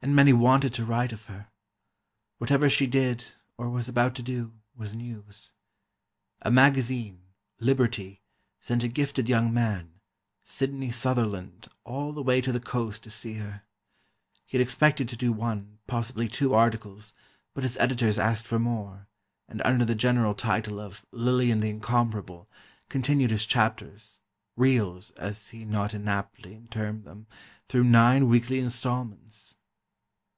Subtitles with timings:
[0.00, 1.48] And many wanted to write of her.
[2.38, 5.54] Whatever she did, or was about to do, was news.
[6.40, 7.22] A magazine,
[7.58, 8.22] Liberty,
[8.60, 9.94] sent a gifted young man,
[10.44, 13.62] Sidney Sutherland, all the way to the Coast to see her.
[14.46, 17.12] He had expected to do one, possibly two, articles,
[17.52, 19.08] but his editors asked for more,
[19.48, 22.48] and under the general title of "Lillian the Incomparable"
[22.88, 29.56] continued his chapters—"reels" as he not inaptly termed them—through nine weekly installments!